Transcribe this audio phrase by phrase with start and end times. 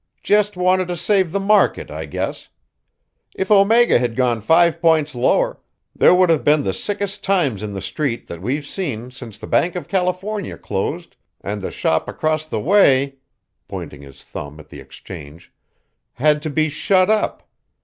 [0.23, 2.49] "Just wanted to save the market, I guess.
[3.35, 5.59] If Omega had gone five points lower,
[5.95, 9.45] there would have been the sickest times in the Street that we've seen since the
[9.45, 13.17] Bank of California closed and the shop across the way,"
[13.67, 15.53] pointing his thumb at the Exchange,
[16.13, 17.43] "had to be shut up.